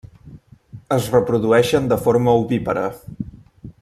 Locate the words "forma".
2.07-2.35